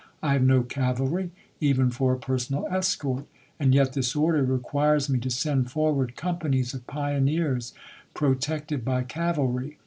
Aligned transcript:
I 0.23 0.33
have 0.33 0.41
no 0.41 0.63
cavalry 0.63 1.29
even 1.59 1.91
for 1.91 2.11
a 2.11 2.17
personal 2.17 2.65
escort, 2.71 3.27
and 3.59 3.71
yet 3.75 3.93
this 3.93 4.15
order 4.15 4.43
requires 4.43 5.09
me 5.11 5.19
to 5.19 5.29
send 5.29 5.69
forward 5.69 6.15
companies 6.15 6.73
of 6.73 6.87
pioneers 6.87 7.75
protected 8.15 8.83
by 8.83 9.03
cavalry. 9.03 9.77